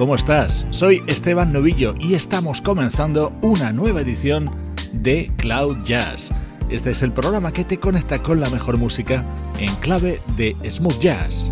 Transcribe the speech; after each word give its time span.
¿Cómo 0.00 0.14
estás? 0.14 0.66
Soy 0.70 1.02
Esteban 1.08 1.52
Novillo 1.52 1.94
y 2.00 2.14
estamos 2.14 2.62
comenzando 2.62 3.34
una 3.42 3.70
nueva 3.70 4.00
edición 4.00 4.50
de 4.94 5.30
Cloud 5.36 5.84
Jazz. 5.84 6.30
Este 6.70 6.92
es 6.92 7.02
el 7.02 7.12
programa 7.12 7.52
que 7.52 7.66
te 7.66 7.78
conecta 7.78 8.18
con 8.22 8.40
la 8.40 8.48
mejor 8.48 8.78
música 8.78 9.22
en 9.58 9.74
clave 9.76 10.18
de 10.38 10.56
smooth 10.70 10.98
jazz. 11.00 11.50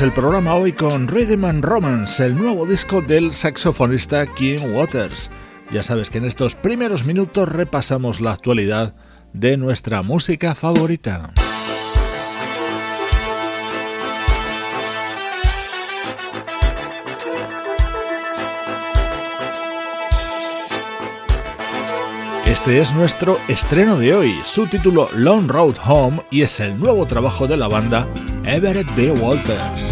El 0.00 0.12
programa 0.12 0.54
hoy 0.54 0.72
con 0.72 1.06
Rhythm 1.06 1.44
and 1.44 1.64
Romance, 1.64 2.22
el 2.22 2.36
nuevo 2.36 2.66
disco 2.66 3.00
del 3.00 3.32
saxofonista 3.32 4.26
Kim 4.26 4.74
Waters. 4.74 5.30
Ya 5.70 5.82
sabes 5.84 6.10
que 6.10 6.18
en 6.18 6.24
estos 6.24 6.56
primeros 6.56 7.04
minutos 7.04 7.48
repasamos 7.48 8.20
la 8.20 8.32
actualidad 8.32 8.92
de 9.32 9.56
nuestra 9.56 10.02
música 10.02 10.54
favorita. 10.56 11.32
Este 22.46 22.80
es 22.80 22.92
nuestro 22.92 23.38
estreno 23.48 23.98
de 23.98 24.14
hoy, 24.14 24.34
su 24.44 24.66
título 24.66 25.08
Long 25.14 25.48
Road 25.48 25.76
Home 25.86 26.22
y 26.30 26.42
es 26.42 26.60
el 26.60 26.78
nuevo 26.78 27.06
trabajo 27.06 27.46
de 27.46 27.56
la 27.56 27.68
banda 27.68 28.08
Everett 28.46 28.86
B. 28.94 29.10
Walters. 29.10 29.83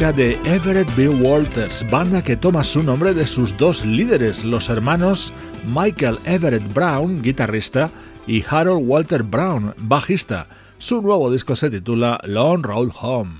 De 0.00 0.38
Everett 0.46 0.88
B. 0.96 1.10
Walters, 1.10 1.84
banda 1.90 2.24
que 2.24 2.34
toma 2.34 2.64
su 2.64 2.82
nombre 2.82 3.12
de 3.12 3.26
sus 3.26 3.54
dos 3.58 3.84
líderes, 3.84 4.46
los 4.46 4.70
hermanos 4.70 5.30
Michael 5.66 6.18
Everett 6.24 6.72
Brown, 6.72 7.20
guitarrista, 7.20 7.90
y 8.26 8.42
Harold 8.48 8.82
Walter 8.88 9.22
Brown, 9.22 9.74
bajista. 9.76 10.46
Su 10.78 11.02
nuevo 11.02 11.30
disco 11.30 11.54
se 11.54 11.68
titula 11.68 12.18
Long 12.24 12.64
Road 12.64 12.88
Home. 12.98 13.39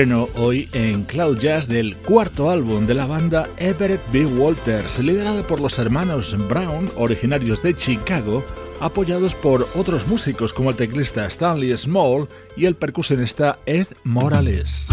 Estreno 0.00 0.30
hoy 0.36 0.66
en 0.72 1.02
Cloud 1.04 1.38
Jazz 1.40 1.68
del 1.68 1.94
cuarto 1.94 2.48
álbum 2.48 2.86
de 2.86 2.94
la 2.94 3.04
banda 3.04 3.50
Everett 3.58 4.00
B. 4.10 4.24
Walters, 4.24 4.98
liderada 4.98 5.42
por 5.42 5.60
los 5.60 5.78
hermanos 5.78 6.34
Brown, 6.48 6.90
originarios 6.96 7.62
de 7.62 7.76
Chicago, 7.76 8.42
apoyados 8.80 9.34
por 9.34 9.68
otros 9.74 10.06
músicos 10.06 10.54
como 10.54 10.70
el 10.70 10.76
teclista 10.76 11.26
Stanley 11.26 11.76
Small 11.76 12.30
y 12.56 12.64
el 12.64 12.76
percusionista 12.76 13.58
Ed 13.66 13.88
Morales. 14.04 14.86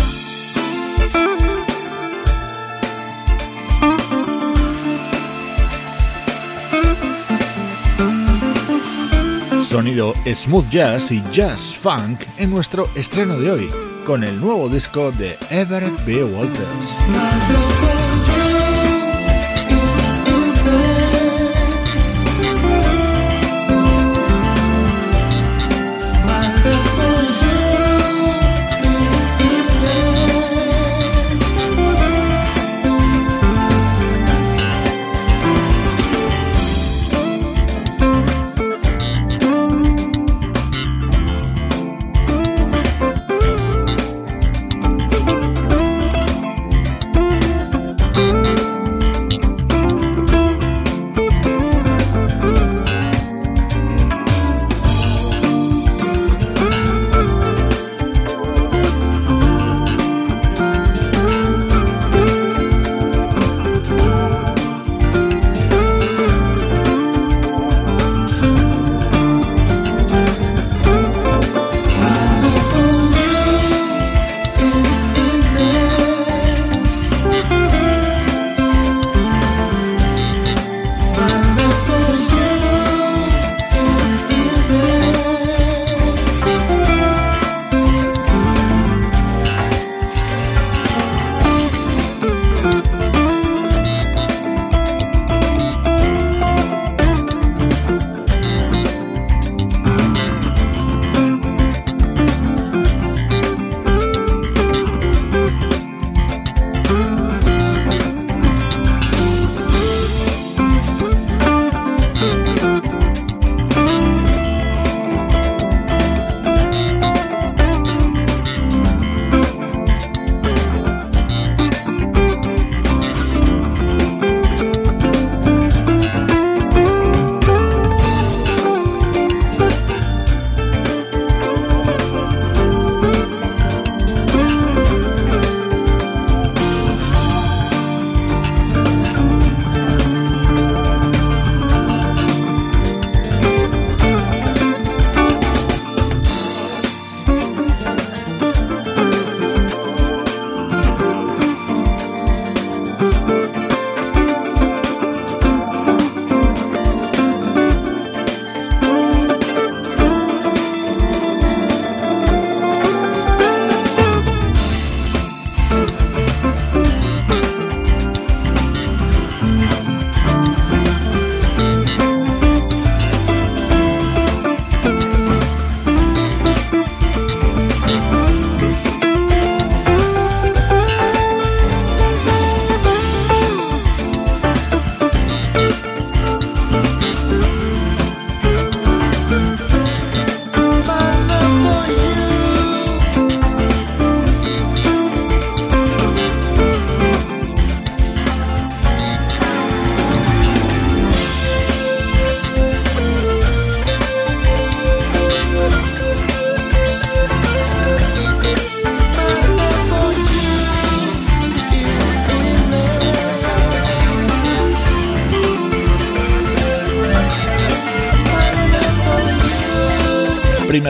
Sonido 9.61 10.13
smooth 10.25 10.69
jazz 10.69 11.11
y 11.11 11.23
jazz 11.31 11.77
funk 11.77 12.23
en 12.37 12.49
nuestro 12.49 12.89
estreno 12.95 13.39
de 13.39 13.51
hoy 13.51 13.86
con 14.07 14.23
el 14.23 14.39
nuevo 14.39 14.69
disco 14.69 15.11
de 15.11 15.37
Everett 15.49 16.05
B. 16.05 16.23
Walters. 16.23 16.95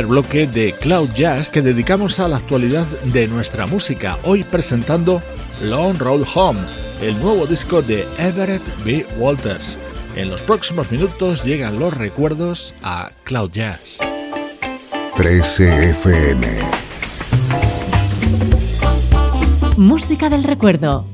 Bloque 0.07 0.47
de 0.47 0.73
Cloud 0.73 1.09
Jazz 1.13 1.49
que 1.49 1.61
dedicamos 1.61 2.19
a 2.19 2.27
la 2.27 2.37
actualidad 2.37 2.87
de 3.05 3.27
nuestra 3.27 3.67
música, 3.67 4.17
hoy 4.23 4.43
presentando 4.43 5.21
Long 5.61 5.97
Road 5.97 6.23
Home, 6.33 6.59
el 7.01 7.19
nuevo 7.21 7.45
disco 7.45 7.81
de 7.81 8.05
Everett 8.17 8.63
B. 8.83 9.05
Walters. 9.17 9.77
En 10.15 10.29
los 10.29 10.41
próximos 10.41 10.91
minutos 10.91 11.43
llegan 11.43 11.79
los 11.79 11.93
recuerdos 11.93 12.73
a 12.81 13.11
Cloud 13.23 13.51
Jazz. 13.51 13.99
13 15.15 15.91
FM 15.91 16.87
Música 19.77 20.29
del 20.29 20.43
recuerdo, 20.43 21.05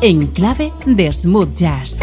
en 0.00 0.26
clave 0.28 0.72
de 0.86 1.12
smooth 1.12 1.54
jazz. 1.54 1.98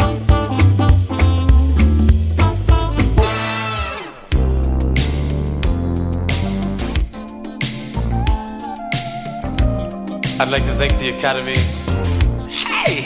I'd 10.40 10.48
like 10.48 10.64
to 10.64 10.74
thank 10.74 10.98
the 10.98 11.10
Academy. 11.10 11.54
Hey! 12.50 13.04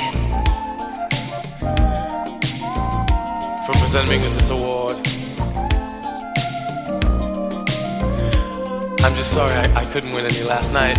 For 3.67 3.73
presenting 3.73 4.11
me 4.11 4.19
with 4.19 4.35
this 4.35 4.49
award. 4.49 4.97
I'm 9.05 9.15
just 9.15 9.33
sorry 9.33 9.53
I, 9.53 9.83
I 9.83 9.85
couldn't 9.93 10.13
win 10.13 10.25
any 10.25 10.43
last 10.43 10.73
night. 10.73 10.97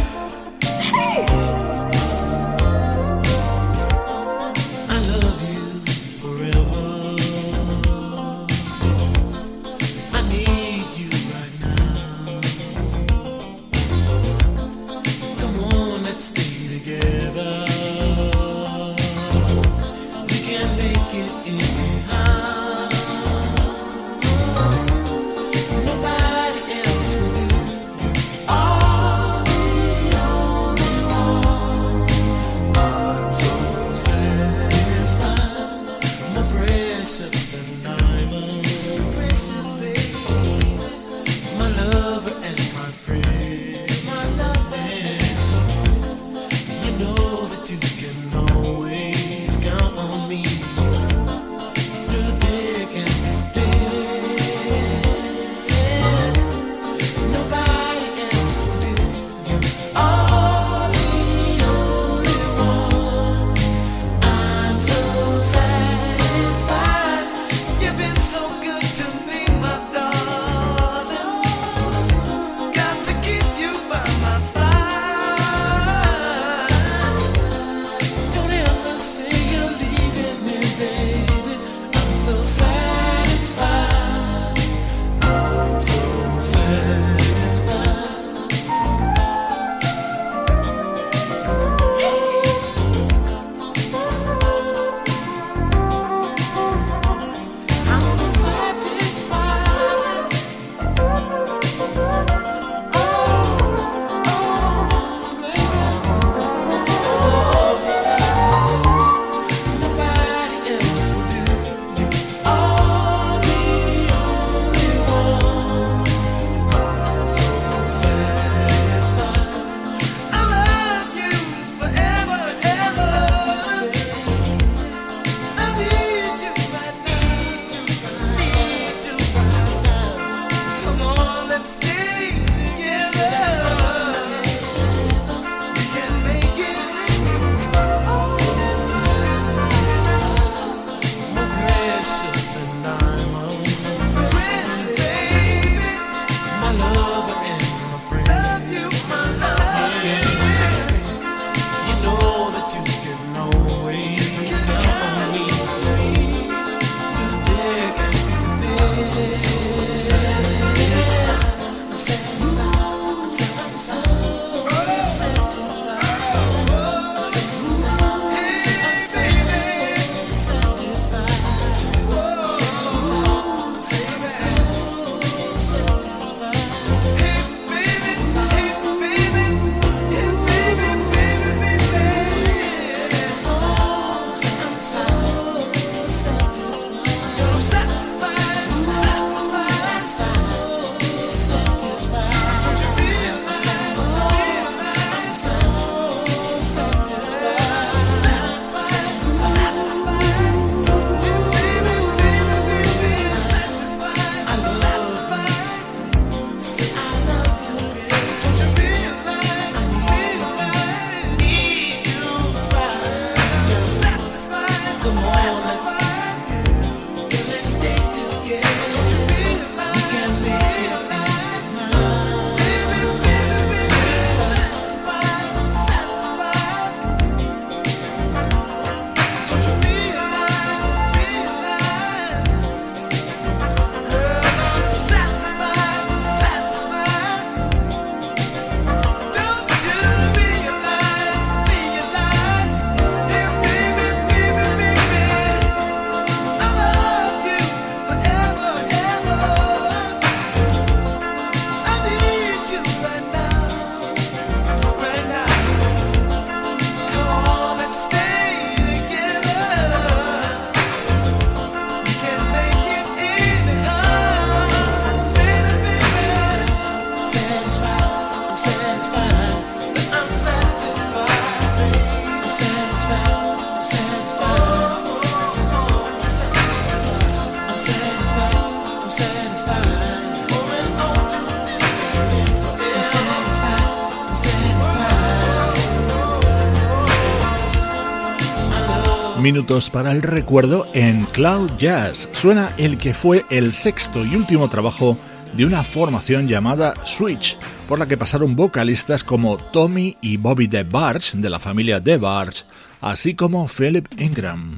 Minutos 289.51 289.89
para 289.89 290.11
el 290.11 290.21
recuerdo 290.21 290.85
en 290.93 291.25
Cloud 291.25 291.71
Jazz. 291.79 292.29
Suena 292.33 292.71
el 292.77 292.99
que 292.99 293.15
fue 293.15 293.45
el 293.49 293.73
sexto 293.73 294.23
y 294.23 294.35
último 294.35 294.69
trabajo 294.69 295.17
de 295.53 295.65
una 295.65 295.83
formación 295.83 296.47
llamada 296.47 296.93
Switch, 297.07 297.57
por 297.87 297.97
la 297.97 298.07
que 298.07 298.15
pasaron 298.15 298.55
vocalistas 298.55 299.23
como 299.23 299.57
Tommy 299.57 300.15
y 300.21 300.37
Bobby 300.37 300.67
DeBarge 300.67 301.35
de 301.39 301.49
la 301.49 301.57
familia 301.57 301.99
DeBarge, 301.99 302.65
así 303.01 303.33
como 303.33 303.67
Philip 303.67 304.07
Ingram. 304.21 304.75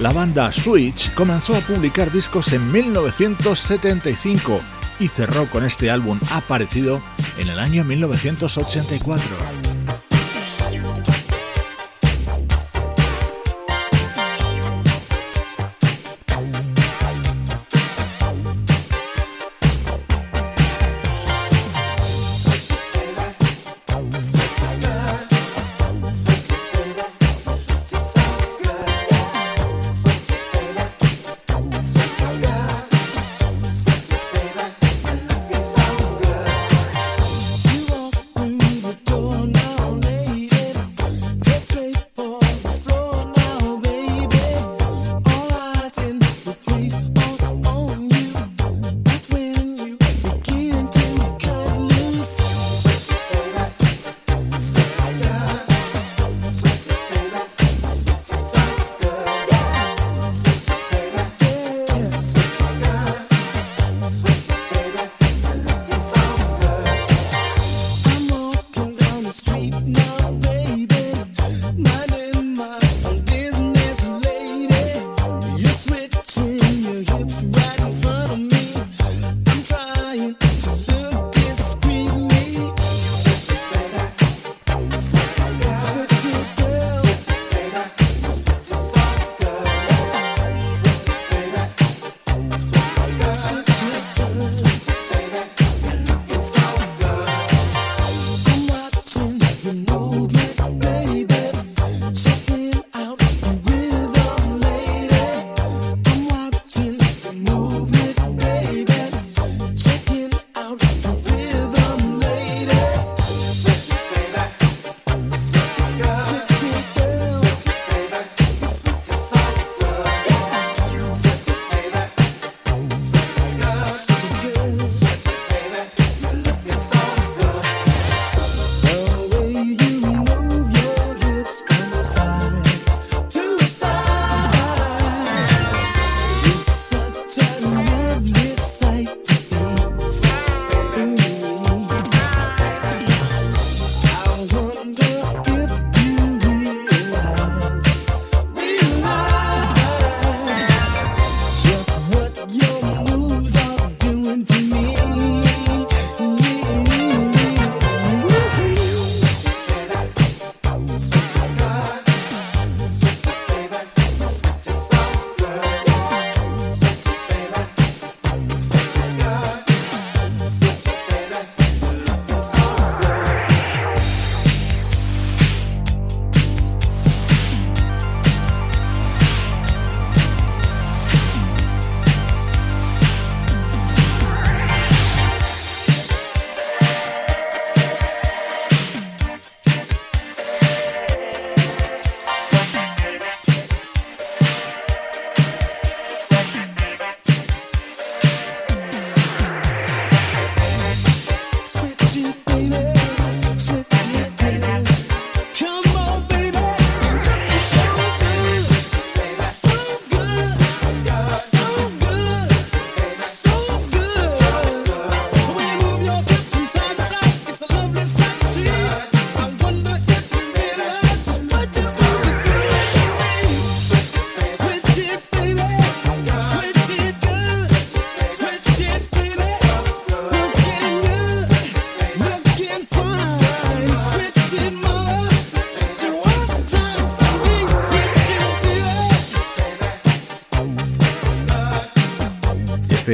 La 0.00 0.10
banda 0.12 0.50
Switch 0.52 1.12
comenzó 1.12 1.54
a 1.54 1.60
publicar 1.60 2.10
discos 2.10 2.50
en 2.54 2.72
1975 2.72 4.62
y 5.00 5.08
cerró 5.08 5.50
con 5.50 5.66
este 5.66 5.90
álbum 5.90 6.18
aparecido 6.30 7.02
en 7.38 7.48
el 7.48 7.58
año 7.58 7.84
1984. 7.84 9.65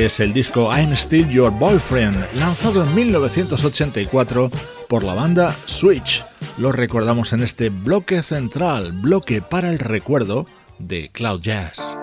Es 0.05 0.21
el 0.21 0.33
disco 0.33 0.75
I'm 0.75 0.93
Still 0.95 1.29
Your 1.29 1.53
Boyfriend, 1.53 2.35
lanzado 2.35 2.83
en 2.83 2.95
1984 2.95 4.51
por 4.89 5.05
la 5.05 5.15
banda 5.15 5.57
Switch. 5.67 6.25
Lo 6.59 6.73
recordamos 6.73 7.33
en 7.33 7.43
este 7.43 7.69
bloque 7.69 8.23
central, 8.23 8.93
bloque 8.93 9.43
para 9.43 9.71
el 9.71 9.79
recuerdo 9.79 10.47
de 10.79 11.11
Cloud 11.13 11.41
Jazz. 11.41 11.97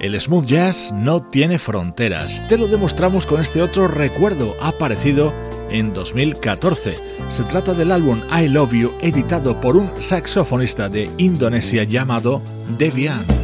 El 0.00 0.18
smooth 0.18 0.46
jazz 0.46 0.92
no 0.92 1.22
tiene 1.22 1.58
fronteras, 1.58 2.48
te 2.48 2.56
lo 2.56 2.66
demostramos 2.66 3.26
con 3.26 3.40
este 3.40 3.60
otro 3.60 3.86
recuerdo 3.86 4.56
aparecido 4.62 5.34
en 5.70 5.92
2014. 5.92 6.96
Se 7.30 7.42
trata 7.44 7.74
del 7.74 7.92
álbum 7.92 8.20
I 8.30 8.48
Love 8.48 8.72
You 8.72 8.92
editado 9.00 9.60
por 9.60 9.76
un 9.76 9.90
saxofonista 10.00 10.88
de 10.88 11.10
Indonesia 11.18 11.84
llamado 11.84 12.42
Devian. 12.78 13.39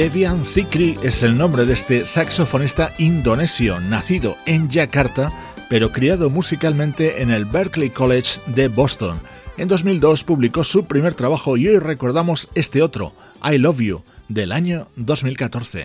Devian 0.00 0.46
Sikri 0.46 0.98
es 1.02 1.22
el 1.22 1.36
nombre 1.36 1.66
de 1.66 1.74
este 1.74 2.06
saxofonista 2.06 2.90
indonesio, 2.96 3.78
nacido 3.80 4.34
en 4.46 4.70
Yakarta, 4.70 5.30
pero 5.68 5.92
criado 5.92 6.30
musicalmente 6.30 7.20
en 7.20 7.30
el 7.30 7.44
Berklee 7.44 7.90
College 7.90 8.40
de 8.46 8.68
Boston. 8.68 9.18
En 9.58 9.68
2002 9.68 10.24
publicó 10.24 10.64
su 10.64 10.86
primer 10.86 11.12
trabajo 11.12 11.58
y 11.58 11.68
hoy 11.68 11.78
recordamos 11.78 12.48
este 12.54 12.80
otro, 12.80 13.12
I 13.44 13.58
Love 13.58 13.80
You, 13.80 14.02
del 14.30 14.52
año 14.52 14.88
2014. 14.96 15.84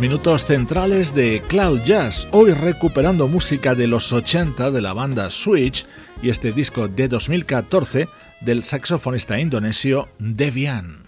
Los 0.00 0.08
minutos 0.08 0.46
centrales 0.46 1.14
de 1.14 1.42
Cloud 1.46 1.80
Jazz, 1.84 2.26
hoy 2.30 2.52
recuperando 2.52 3.28
música 3.28 3.74
de 3.74 3.86
los 3.86 4.12
80 4.12 4.70
de 4.70 4.80
la 4.80 4.94
banda 4.94 5.28
Switch 5.28 5.84
y 6.22 6.30
este 6.30 6.52
disco 6.52 6.88
de 6.88 7.06
2014 7.06 8.08
del 8.40 8.64
saxofonista 8.64 9.38
indonesio 9.38 10.08
Devian. 10.18 11.02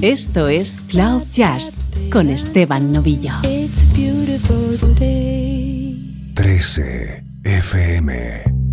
Esto 0.00 0.48
es 0.48 0.80
Cloud 0.88 1.24
Jazz 1.30 1.80
con 2.10 2.30
Esteban 2.30 2.92
Novillo. 2.92 3.34
13 6.34 7.24
FM 7.44 8.63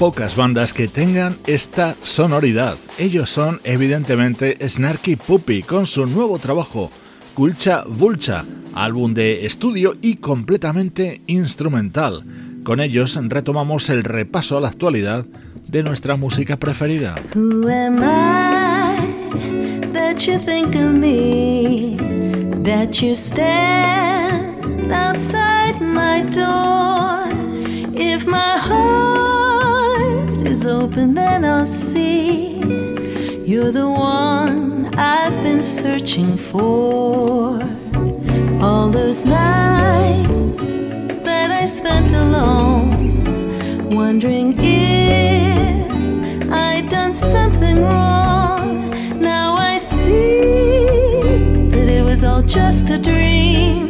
pocas 0.00 0.34
bandas 0.34 0.72
que 0.72 0.88
tengan 0.88 1.36
esta 1.46 1.94
sonoridad. 2.02 2.78
Ellos 2.96 3.28
son 3.28 3.60
evidentemente 3.64 4.56
Snarky 4.66 5.16
Puppy 5.16 5.62
con 5.62 5.86
su 5.86 6.06
nuevo 6.06 6.38
trabajo, 6.38 6.90
Culcha 7.34 7.84
Vulcha, 7.86 8.46
álbum 8.72 9.12
de 9.12 9.44
estudio 9.44 9.94
y 10.00 10.16
completamente 10.16 11.20
instrumental. 11.26 12.24
Con 12.64 12.80
ellos 12.80 13.20
retomamos 13.24 13.90
el 13.90 14.02
repaso 14.02 14.56
a 14.56 14.62
la 14.62 14.68
actualidad 14.68 15.26
de 15.68 15.82
nuestra 15.82 16.16
música 16.16 16.56
preferida. 16.56 17.16
Outside 24.92 25.80
my 25.80 26.22
door? 26.22 27.28
If 27.94 28.26
my 28.26 28.58
heart 28.58 29.39
is 30.50 30.66
open, 30.66 31.14
then 31.14 31.44
I'll 31.44 31.64
see 31.64 32.58
you're 33.44 33.70
the 33.70 33.88
one 33.88 34.92
I've 34.96 35.44
been 35.44 35.62
searching 35.62 36.36
for. 36.36 37.60
All 38.60 38.88
those 38.90 39.24
nights 39.24 40.72
that 41.24 41.52
I 41.52 41.66
spent 41.66 42.12
alone, 42.12 43.90
wondering 43.90 44.56
if 44.58 46.50
I'd 46.50 46.88
done 46.88 47.14
something 47.14 47.82
wrong. 47.84 48.90
Now 49.20 49.54
I 49.54 49.78
see 49.78 51.68
that 51.70 51.88
it 51.88 52.04
was 52.04 52.24
all 52.24 52.42
just 52.42 52.90
a 52.90 52.98
dream, 52.98 53.89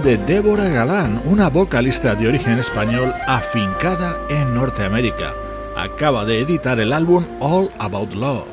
de 0.00 0.16
Débora 0.16 0.68
Galán, 0.68 1.22
una 1.24 1.48
vocalista 1.48 2.14
de 2.14 2.28
origen 2.28 2.58
español 2.58 3.12
afincada 3.26 4.20
en 4.28 4.54
Norteamérica. 4.54 5.34
Acaba 5.76 6.24
de 6.24 6.40
editar 6.40 6.78
el 6.78 6.92
álbum 6.92 7.24
All 7.40 7.70
About 7.78 8.12
Love. 8.14 8.46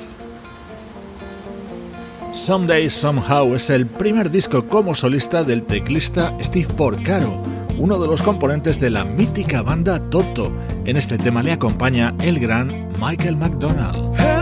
Someday 2.34 2.90
Somehow 2.90 3.54
es 3.54 3.70
el 3.70 3.86
primer 3.86 4.32
disco 4.32 4.68
como 4.68 4.96
solista 4.96 5.44
del 5.44 5.64
teclista 5.64 6.34
Steve 6.42 6.74
Porcaro, 6.74 7.44
uno 7.78 8.00
de 8.00 8.08
los 8.08 8.22
componentes 8.22 8.80
de 8.80 8.90
la 8.90 9.06
mítica 9.06 9.62
banda 9.62 10.00
Toto. 10.10 10.52
En 10.86 10.98
este 10.98 11.18
tema 11.18 11.44
le 11.44 11.52
acompaña 11.52 12.16
el 12.24 12.40
gran 12.40 12.90
Michael 13.00 13.38
McDonald. 13.38 14.35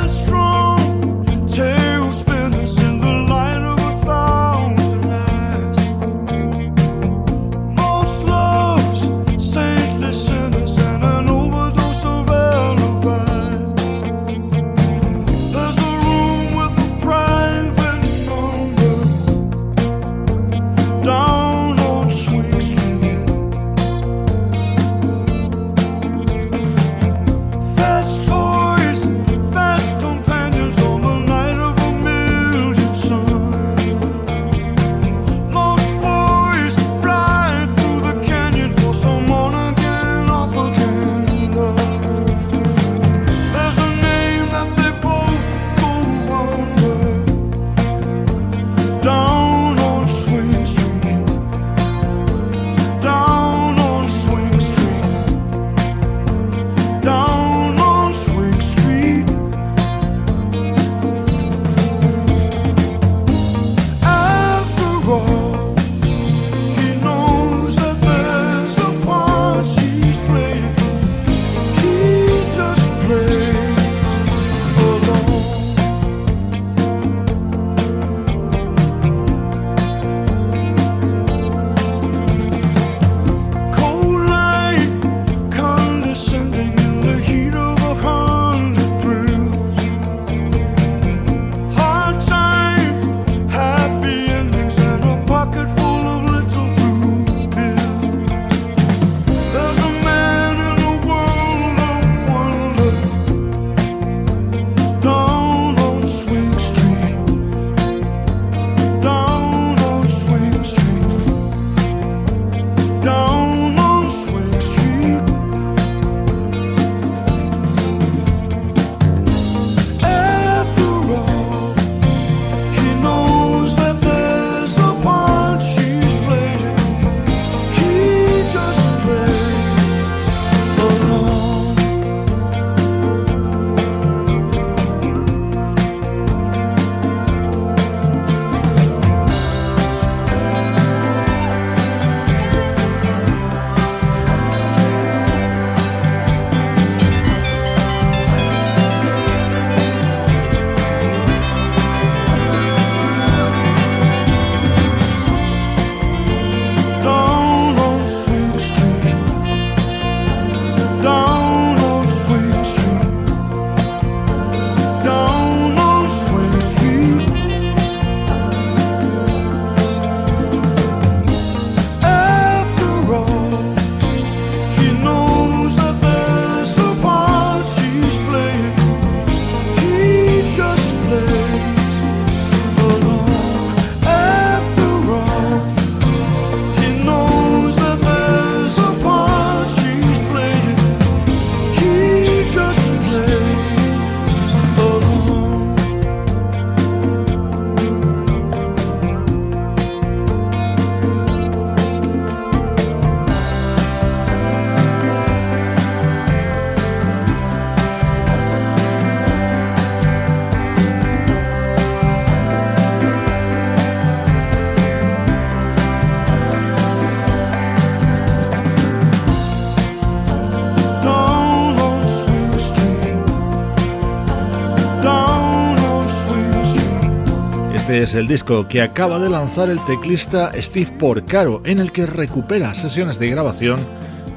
Es 228.03 228.15
el 228.15 228.27
disco 228.27 228.67
que 228.67 228.81
acaba 228.81 229.17
de 229.17 229.29
lanzar 229.29 229.69
el 229.69 229.79
teclista 229.85 230.51
Steve 230.55 230.91
Porcaro, 230.99 231.61
en 231.63 231.79
el 231.79 231.91
que 231.93 232.05
recupera 232.05 232.73
sesiones 232.73 233.17
de 233.17 233.29
grabación 233.29 233.79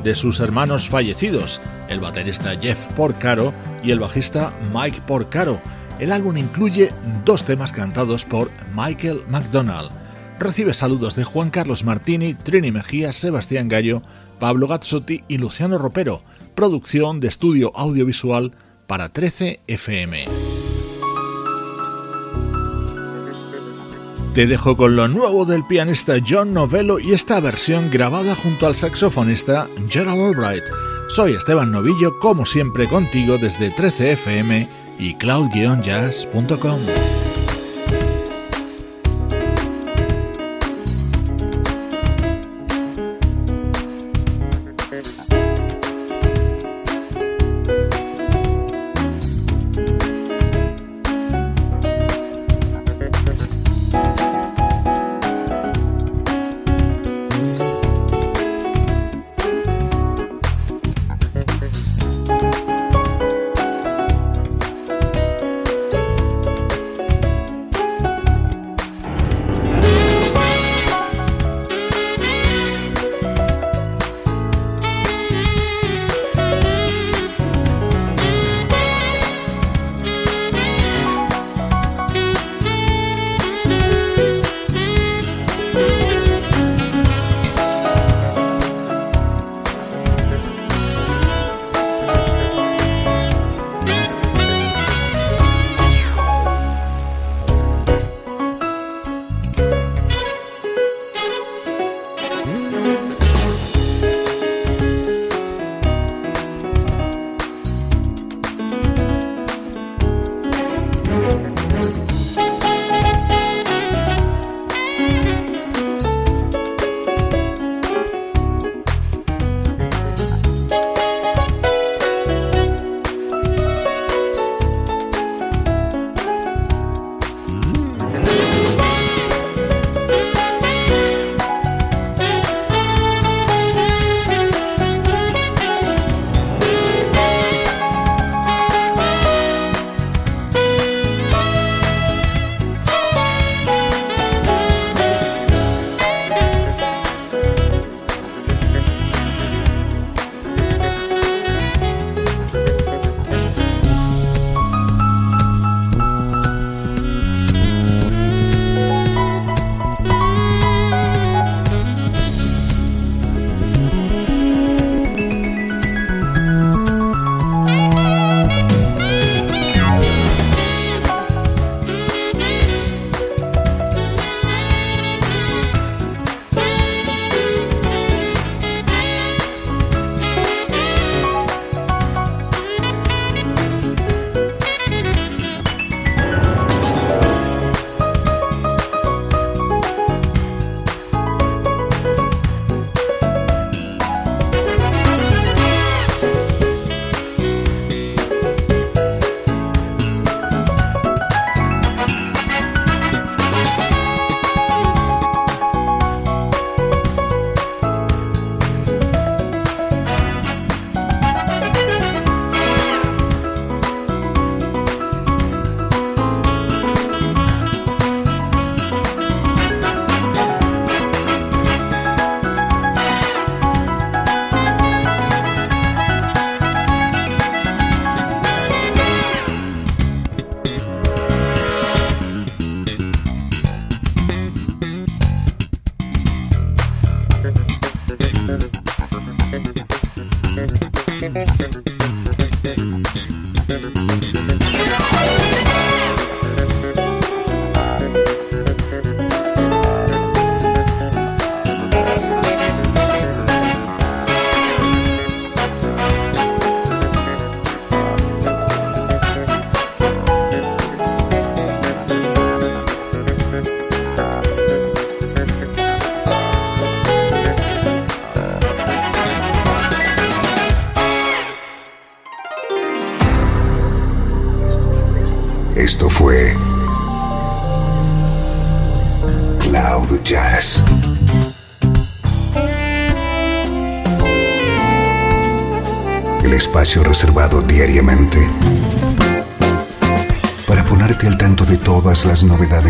de 0.05 0.15
sus 0.15 0.39
hermanos 0.39 0.89
fallecidos, 0.89 1.61
el 1.89 1.99
baterista 1.99 2.57
Jeff 2.61 2.87
Porcaro 2.95 3.53
y 3.83 3.91
el 3.91 3.99
bajista 3.99 4.53
Mike 4.73 5.01
Porcaro. 5.07 5.61
El 5.99 6.13
álbum 6.13 6.37
incluye 6.37 6.93
dos 7.25 7.45
temas 7.45 7.73
cantados 7.73 8.25
por 8.25 8.51
Michael 8.75 9.23
McDonald. 9.29 9.91
Recibe 10.39 10.73
saludos 10.73 11.17
de 11.17 11.25
Juan 11.25 11.51
Carlos 11.51 11.83
Martini, 11.83 12.35
Trini 12.35 12.71
Mejía, 12.71 13.13
Sebastián 13.13 13.69
Gallo, 13.69 14.03
Pablo 14.39 14.69
Gazzotti 14.69 15.25
y 15.27 15.39
Luciano 15.39 15.79
Ropero. 15.79 16.23
Producción 16.55 17.19
de 17.19 17.29
estudio 17.29 17.73
audiovisual 17.75 18.53
para 18.87 19.09
13 19.09 19.61
FM. 19.67 20.56
Te 24.37 24.47
dejo 24.47 24.77
con 24.77 24.97
lo 24.97 25.09
nuevo 25.09 25.47
del 25.47 25.65
pianista 25.65 26.17
John 26.23 26.53
Novello 26.53 26.99
y 26.99 27.15
esta 27.15 27.41
versión 27.41 27.91
grabada 27.91 28.35
junto 28.35 28.67
al 28.67 28.77
saxofonista 28.77 29.67
Gerald 29.89 30.21
Albright. 30.21 30.63
Soy 31.09 31.33
Esteban 31.33 31.73
Novillo, 31.73 32.19
como 32.19 32.45
siempre 32.45 32.87
contigo 32.87 33.39
desde 33.39 33.75
13fm 33.75 34.69
y 34.99 35.15
cloud-jazz.com. 35.15 36.81